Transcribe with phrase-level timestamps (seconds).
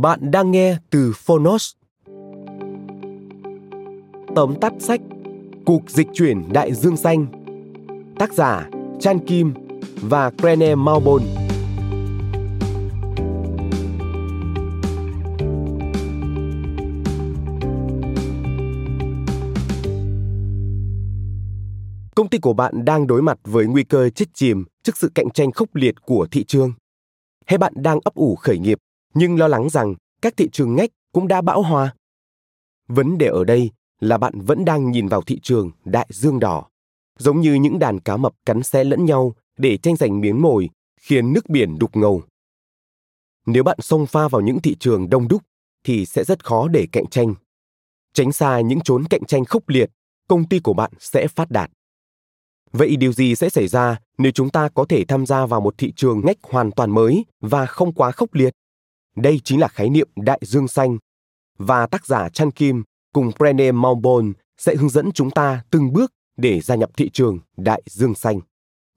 [0.00, 1.72] Bạn đang nghe từ Phonos.
[4.34, 5.00] Tóm tắt sách
[5.66, 7.26] Cuộc dịch chuyển đại dương xanh
[8.18, 8.68] Tác giả,
[9.00, 9.54] Chan Kim
[10.02, 11.22] và Krene Maubon
[22.14, 25.30] Công ty của bạn đang đối mặt với nguy cơ chết chìm trước sự cạnh
[25.30, 26.72] tranh khốc liệt của thị trường.
[27.46, 28.78] Hay bạn đang ấp ủ khởi nghiệp
[29.14, 31.94] nhưng lo lắng rằng các thị trường ngách cũng đã bão hòa.
[32.88, 36.68] Vấn đề ở đây là bạn vẫn đang nhìn vào thị trường đại dương đỏ,
[37.18, 40.68] giống như những đàn cá mập cắn xé lẫn nhau để tranh giành miếng mồi,
[41.00, 42.22] khiến nước biển đục ngầu.
[43.46, 45.42] Nếu bạn xông pha vào những thị trường đông đúc
[45.84, 47.34] thì sẽ rất khó để cạnh tranh.
[48.14, 49.90] Tránh xa những chốn cạnh tranh khốc liệt,
[50.28, 51.70] công ty của bạn sẽ phát đạt.
[52.72, 55.78] Vậy điều gì sẽ xảy ra nếu chúng ta có thể tham gia vào một
[55.78, 58.54] thị trường ngách hoàn toàn mới và không quá khốc liệt?
[59.16, 60.98] Đây chính là khái niệm đại dương xanh.
[61.58, 62.82] Và tác giả Chan Kim
[63.12, 67.38] cùng Brené Maubon sẽ hướng dẫn chúng ta từng bước để gia nhập thị trường
[67.56, 68.40] đại dương xanh.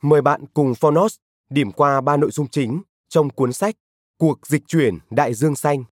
[0.03, 1.15] Mời bạn cùng Phonos
[1.49, 3.75] điểm qua ba nội dung chính trong cuốn sách
[4.17, 5.83] Cuộc dịch chuyển đại dương xanh.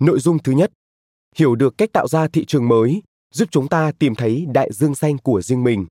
[0.00, 0.72] Nội dung thứ nhất,
[1.36, 3.02] hiểu được cách tạo ra thị trường mới
[3.34, 5.86] giúp chúng ta tìm thấy đại dương xanh của riêng mình.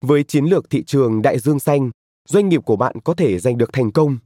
[0.00, 1.90] Với chiến lược thị trường đại dương xanh,
[2.28, 4.18] doanh nghiệp của bạn có thể giành được thành công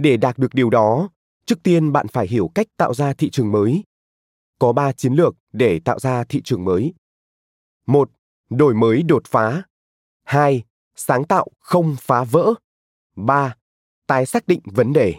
[0.00, 1.08] để đạt được điều đó,
[1.46, 3.84] trước tiên bạn phải hiểu cách tạo ra thị trường mới.
[4.58, 6.94] Có 3 chiến lược để tạo ra thị trường mới.
[7.86, 8.10] 1.
[8.50, 9.62] Đổi mới đột phá.
[10.24, 10.62] 2.
[10.96, 12.54] Sáng tạo không phá vỡ.
[13.16, 13.54] 3.
[14.06, 15.14] Tái xác định vấn đề.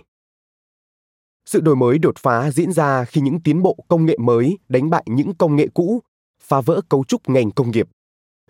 [1.45, 4.89] Sự đổi mới đột phá diễn ra khi những tiến bộ công nghệ mới đánh
[4.89, 6.01] bại những công nghệ cũ,
[6.41, 7.89] phá vỡ cấu trúc ngành công nghiệp.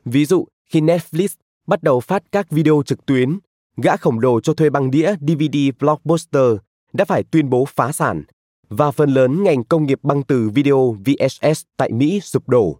[0.06, 1.28] Ví dụ, khi Netflix
[1.68, 3.40] bắt đầu phát các video trực tuyến
[3.78, 6.58] gã khổng lồ cho thuê băng đĩa DVD Blockbuster
[6.94, 8.24] đã phải tuyên bố phá sản
[8.70, 12.80] và phần lớn ngành công nghiệp băng từ video VHS tại Mỹ sụp đổ.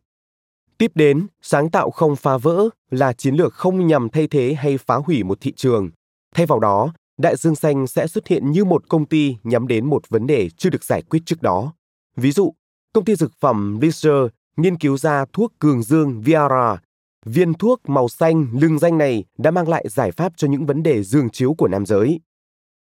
[0.78, 4.78] Tiếp đến, sáng tạo không phá vỡ là chiến lược không nhằm thay thế hay
[4.78, 5.90] phá hủy một thị trường.
[6.36, 9.86] Thay vào đó, đại dương xanh sẽ xuất hiện như một công ty nhắm đến
[9.86, 11.74] một vấn đề chưa được giải quyết trước đó.
[12.16, 12.54] Ví dụ,
[12.94, 14.14] công ty dược phẩm Lister
[14.58, 16.78] nghiên cứu ra thuốc cường dương Viara
[17.26, 20.84] Viên thuốc màu xanh lưng danh này đã mang lại giải pháp cho những vấn
[20.84, 22.20] đề dương chiếu của nam giới.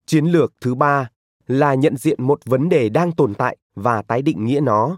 [0.06, 1.09] Chiến lược thứ ba
[1.47, 4.97] là nhận diện một vấn đề đang tồn tại và tái định nghĩa nó.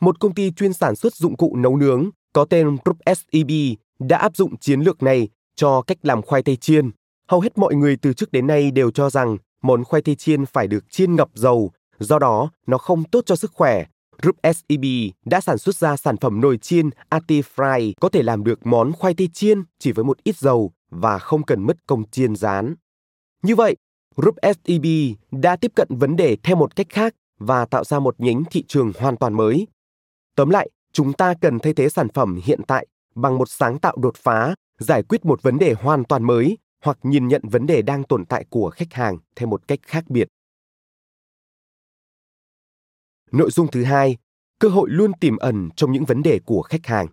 [0.00, 3.50] Một công ty chuyên sản xuất dụng cụ nấu nướng có tên Group SEB
[3.98, 6.90] đã áp dụng chiến lược này cho cách làm khoai tây chiên.
[7.28, 10.46] Hầu hết mọi người từ trước đến nay đều cho rằng món khoai tây chiên
[10.46, 13.84] phải được chiên ngập dầu, do đó nó không tốt cho sức khỏe
[14.22, 14.84] Group SEB
[15.24, 18.92] đã sản xuất ra sản phẩm nồi chiên Ati Fry có thể làm được món
[18.92, 22.74] khoai tây chiên chỉ với một ít dầu và không cần mất công chiên rán.
[23.42, 23.76] Như vậy,
[24.16, 24.84] Group SEB
[25.30, 28.64] đã tiếp cận vấn đề theo một cách khác và tạo ra một nhánh thị
[28.68, 29.66] trường hoàn toàn mới.
[30.36, 33.96] Tóm lại, chúng ta cần thay thế sản phẩm hiện tại bằng một sáng tạo
[33.96, 37.82] đột phá, giải quyết một vấn đề hoàn toàn mới hoặc nhìn nhận vấn đề
[37.82, 40.28] đang tồn tại của khách hàng theo một cách khác biệt.
[43.32, 44.16] Nội dung thứ hai,
[44.58, 47.06] cơ hội luôn tiềm ẩn trong những vấn đề của khách hàng.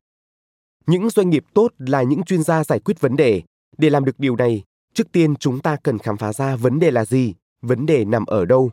[0.86, 3.42] Những doanh nghiệp tốt là những chuyên gia giải quyết vấn đề.
[3.77, 4.63] Để làm được điều này,
[4.94, 8.25] trước tiên chúng ta cần khám phá ra vấn đề là gì, vấn đề nằm
[8.25, 8.71] ở đâu.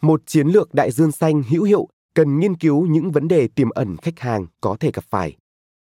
[0.00, 3.70] Một chiến lược đại dương xanh hữu hiệu cần nghiên cứu những vấn đề tiềm
[3.70, 5.36] ẩn khách hàng có thể gặp phải.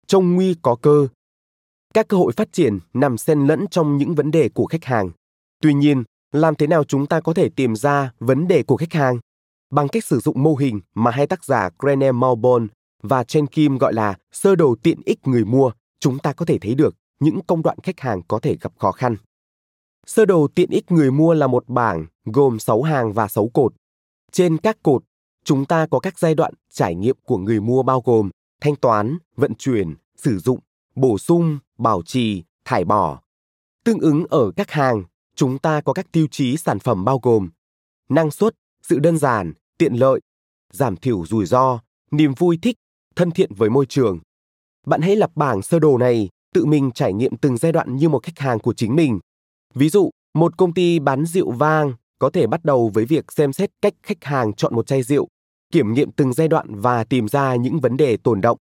[0.07, 1.07] trong nguy có cơ.
[1.93, 5.09] Các cơ hội phát triển nằm xen lẫn trong những vấn đề của khách hàng.
[5.61, 8.93] Tuy nhiên, làm thế nào chúng ta có thể tìm ra vấn đề của khách
[8.93, 9.19] hàng?
[9.75, 12.67] Bằng cách sử dụng mô hình mà hai tác giả Grenell Malbon
[13.03, 16.57] và Chen Kim gọi là sơ đồ tiện ích người mua, chúng ta có thể
[16.57, 19.15] thấy được những công đoạn khách hàng có thể gặp khó khăn.
[20.07, 23.73] Sơ đồ tiện ích người mua là một bảng gồm 6 hàng và 6 cột.
[24.31, 25.03] Trên các cột,
[25.43, 28.29] chúng ta có các giai đoạn trải nghiệm của người mua bao gồm
[28.61, 30.59] thanh toán, vận chuyển, sử dụng,
[30.95, 33.21] bổ sung, bảo trì, thải bỏ.
[33.83, 35.03] Tương ứng ở các hàng,
[35.35, 37.49] chúng ta có các tiêu chí sản phẩm bao gồm
[38.09, 40.19] năng suất, sự đơn giản, tiện lợi,
[40.73, 41.79] giảm thiểu rủi ro,
[42.11, 42.75] niềm vui thích,
[43.15, 44.19] thân thiện với môi trường.
[44.85, 48.09] Bạn hãy lập bảng sơ đồ này, tự mình trải nghiệm từng giai đoạn như
[48.09, 49.19] một khách hàng của chính mình.
[49.73, 53.53] Ví dụ, một công ty bán rượu vang có thể bắt đầu với việc xem
[53.53, 55.27] xét cách khách hàng chọn một chai rượu,
[55.71, 58.57] kiểm nghiệm từng giai đoạn và tìm ra những vấn đề tồn động.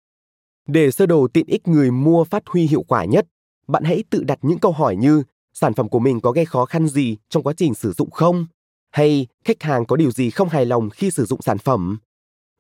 [0.68, 3.28] Để sơ đồ tiện ích người mua phát huy hiệu quả nhất,
[3.68, 5.24] bạn hãy tự đặt những câu hỏi như
[5.54, 8.46] sản phẩm của mình có gây khó khăn gì trong quá trình sử dụng không?
[8.92, 12.00] Hay khách hàng có điều gì không hài lòng khi sử dụng sản phẩm?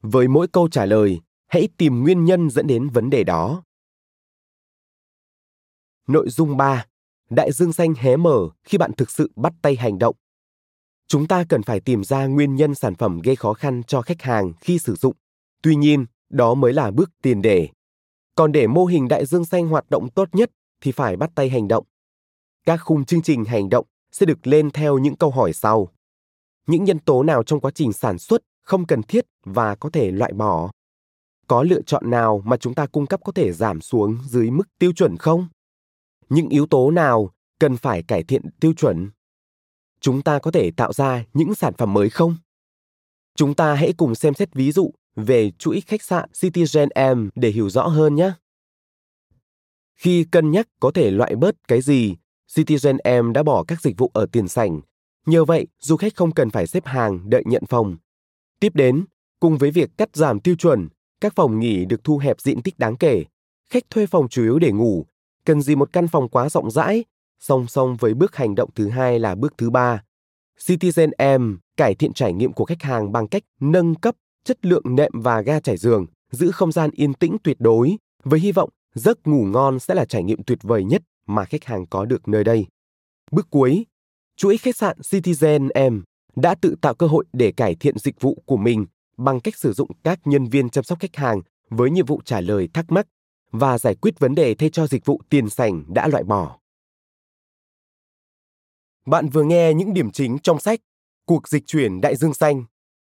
[0.01, 3.63] Với mỗi câu trả lời, hãy tìm nguyên nhân dẫn đến vấn đề đó.
[6.07, 6.85] Nội dung 3.
[7.29, 10.15] Đại dương xanh hé mở khi bạn thực sự bắt tay hành động.
[11.07, 14.21] Chúng ta cần phải tìm ra nguyên nhân sản phẩm gây khó khăn cho khách
[14.21, 15.15] hàng khi sử dụng.
[15.61, 17.69] Tuy nhiên, đó mới là bước tiền đề.
[18.35, 20.51] Còn để mô hình đại dương xanh hoạt động tốt nhất
[20.81, 21.85] thì phải bắt tay hành động.
[22.65, 25.93] Các khung chương trình hành động sẽ được lên theo những câu hỏi sau.
[26.69, 30.11] Những nhân tố nào trong quá trình sản xuất không cần thiết và có thể
[30.11, 30.71] loại bỏ?
[31.47, 34.63] Có lựa chọn nào mà chúng ta cung cấp có thể giảm xuống dưới mức
[34.79, 35.47] tiêu chuẩn không?
[36.29, 39.09] Những yếu tố nào cần phải cải thiện tiêu chuẩn?
[40.01, 42.35] Chúng ta có thể tạo ra những sản phẩm mới không?
[43.35, 47.49] Chúng ta hãy cùng xem xét ví dụ về chuỗi khách sạn Citizen M để
[47.49, 48.31] hiểu rõ hơn nhé.
[49.97, 52.15] Khi cân nhắc có thể loại bớt cái gì,
[52.55, 54.81] Citizen M đã bỏ các dịch vụ ở tiền sảnh.
[55.25, 57.97] Nhờ vậy, du khách không cần phải xếp hàng đợi nhận phòng.
[58.59, 59.05] Tiếp đến,
[59.39, 60.89] cùng với việc cắt giảm tiêu chuẩn,
[61.21, 63.25] các phòng nghỉ được thu hẹp diện tích đáng kể.
[63.69, 65.05] Khách thuê phòng chủ yếu để ngủ,
[65.45, 67.03] cần gì một căn phòng quá rộng rãi,
[67.39, 70.03] song song với bước hành động thứ hai là bước thứ ba.
[70.59, 74.95] Citizen M cải thiện trải nghiệm của khách hàng bằng cách nâng cấp chất lượng
[74.95, 78.69] nệm và ga trải giường, giữ không gian yên tĩnh tuyệt đối, với hy vọng
[78.95, 82.27] giấc ngủ ngon sẽ là trải nghiệm tuyệt vời nhất mà khách hàng có được
[82.27, 82.65] nơi đây.
[83.31, 83.85] Bước cuối,
[84.39, 86.01] chuỗi khách sạn Citizen M
[86.35, 88.85] đã tự tạo cơ hội để cải thiện dịch vụ của mình
[89.17, 92.41] bằng cách sử dụng các nhân viên chăm sóc khách hàng với nhiệm vụ trả
[92.41, 93.07] lời thắc mắc
[93.51, 96.59] và giải quyết vấn đề thay cho dịch vụ tiền sảnh đã loại bỏ.
[99.05, 100.79] Bạn vừa nghe những điểm chính trong sách
[101.25, 102.63] Cuộc dịch chuyển đại dương xanh.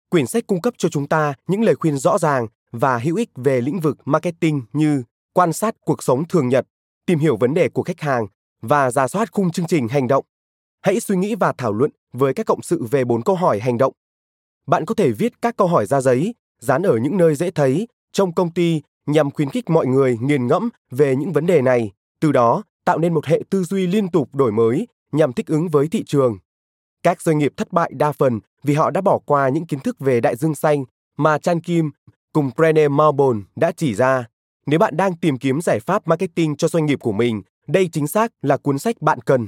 [0.09, 3.29] Quyển sách cung cấp cho chúng ta những lời khuyên rõ ràng và hữu ích
[3.35, 6.67] về lĩnh vực marketing như quan sát cuộc sống thường nhật,
[7.05, 8.27] tìm hiểu vấn đề của khách hàng
[8.61, 10.25] và ra soát khung chương trình hành động.
[10.85, 13.77] Hãy suy nghĩ và thảo luận với các cộng sự về bốn câu hỏi hành
[13.77, 13.93] động.
[14.67, 17.87] Bạn có thể viết các câu hỏi ra giấy, dán ở những nơi dễ thấy
[18.11, 21.91] trong công ty nhằm khuyến khích mọi người nghiền ngẫm về những vấn đề này,
[22.19, 25.69] từ đó tạo nên một hệ tư duy liên tục đổi mới nhằm thích ứng
[25.69, 26.37] với thị trường.
[27.03, 29.99] Các doanh nghiệp thất bại đa phần vì họ đã bỏ qua những kiến thức
[29.99, 30.85] về đại dương xanh
[31.17, 31.91] mà Chan Kim
[32.33, 34.25] cùng Brené Malbon đã chỉ ra.
[34.65, 38.07] Nếu bạn đang tìm kiếm giải pháp marketing cho doanh nghiệp của mình, đây chính
[38.07, 39.47] xác là cuốn sách bạn cần.